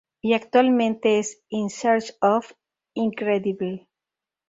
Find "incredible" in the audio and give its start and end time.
2.95-3.87